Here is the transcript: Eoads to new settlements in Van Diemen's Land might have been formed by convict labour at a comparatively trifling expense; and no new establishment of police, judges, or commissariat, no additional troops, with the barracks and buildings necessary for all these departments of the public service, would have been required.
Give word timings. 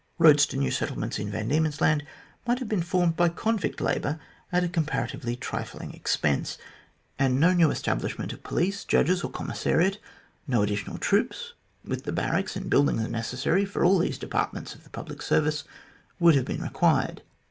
Eoads 0.19 0.47
to 0.49 0.57
new 0.57 0.71
settlements 0.71 1.19
in 1.19 1.29
Van 1.29 1.47
Diemen's 1.47 1.79
Land 1.79 2.03
might 2.47 2.57
have 2.57 2.67
been 2.67 2.81
formed 2.81 3.15
by 3.15 3.29
convict 3.29 3.79
labour 3.79 4.19
at 4.51 4.63
a 4.63 4.67
comparatively 4.67 5.35
trifling 5.35 5.93
expense; 5.93 6.57
and 7.19 7.39
no 7.39 7.53
new 7.53 7.69
establishment 7.69 8.33
of 8.33 8.41
police, 8.41 8.83
judges, 8.83 9.23
or 9.23 9.29
commissariat, 9.29 9.99
no 10.47 10.63
additional 10.63 10.97
troops, 10.97 11.53
with 11.85 12.03
the 12.05 12.11
barracks 12.11 12.55
and 12.55 12.67
buildings 12.67 13.07
necessary 13.09 13.63
for 13.63 13.85
all 13.85 13.99
these 13.99 14.17
departments 14.17 14.73
of 14.73 14.83
the 14.83 14.89
public 14.89 15.21
service, 15.21 15.65
would 16.19 16.33
have 16.33 16.45
been 16.45 16.63
required. 16.63 17.21